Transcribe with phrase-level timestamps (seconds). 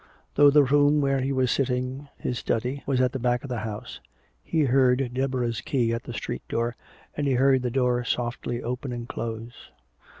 [0.33, 3.59] Though the room where he was sitting, his study, was at the back of the
[3.59, 3.99] house,
[4.43, 6.75] he heard Deborah's key at the street door
[7.15, 9.69] and he heard the door softly open and close.